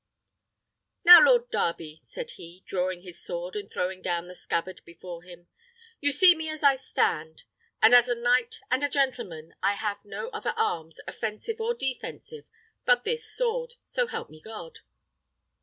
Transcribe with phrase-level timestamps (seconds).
[1.05, 5.47] "Now, Lord Darby," said he, drawing his sword, and throwing down the scabbard before him,
[5.99, 7.43] "you see me as I stand;
[7.83, 12.45] and as a knight and a gentleman, I have no other arms, offensive or defensive,
[12.83, 14.79] but this sword, so help me God!"